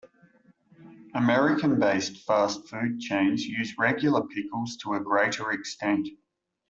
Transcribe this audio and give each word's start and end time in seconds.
American-based 1.13 2.25
fast 2.25 2.65
food 2.67 2.99
chains 2.99 3.45
use 3.45 3.77
regular 3.77 4.23
pickles 4.29 4.75
to 4.77 4.95
a 4.95 4.99
greater 4.99 5.51
extent. 5.51 6.07